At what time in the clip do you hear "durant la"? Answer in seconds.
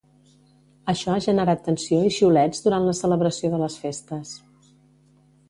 2.69-2.97